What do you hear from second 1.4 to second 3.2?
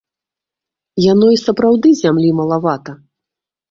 сапраўды зямлі малавата.